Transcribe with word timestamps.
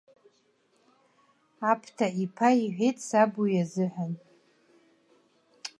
Аԥҭа 1.71 2.07
иԥа 2.23 2.49
иҳәеит 2.61 2.97
саб 3.07 3.31
уи 3.41 3.51
изыҳәан. 3.61 4.13